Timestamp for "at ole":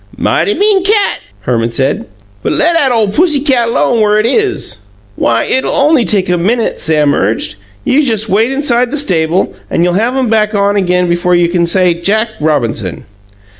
2.75-3.09